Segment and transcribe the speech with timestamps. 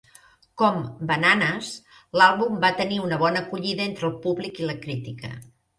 [0.61, 0.79] Com
[1.11, 1.69] "Bananas",
[2.21, 5.37] l'àlbum va tenir una bona acollida entre el públic i la crítica.